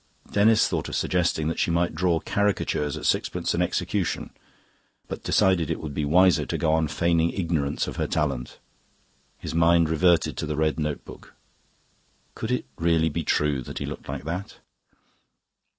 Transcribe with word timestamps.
Denis 0.31 0.67
thought 0.67 0.89
of 0.89 0.95
suggesting 0.95 1.47
that 1.47 1.59
she 1.59 1.69
might 1.69 1.93
draw 1.93 2.19
caricatures 2.21 2.97
at 2.97 3.05
sixpence 3.05 3.53
an 3.53 3.61
execution, 3.61 4.31
but 5.07 5.23
decided 5.23 5.69
it 5.69 5.79
would 5.79 5.93
be 5.93 6.05
wiser 6.05 6.43
to 6.43 6.57
go 6.57 6.73
on 6.73 6.87
feigning 6.87 7.29
ignorance 7.29 7.85
of 7.85 7.97
her 7.97 8.07
talent. 8.07 8.57
His 9.37 9.53
mind 9.53 9.89
reverted 9.89 10.37
to 10.37 10.47
the 10.47 10.55
red 10.57 10.79
notebook. 10.79 11.35
Could 12.33 12.49
it 12.49 12.65
really 12.77 13.09
be 13.09 13.23
true 13.23 13.61
that 13.61 13.77
he 13.77 13.85
looked 13.85 14.09
like 14.09 14.23
that? 14.23 14.57